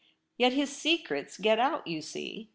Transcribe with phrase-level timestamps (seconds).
[0.39, 2.49] 'Yet his secrets get out, you see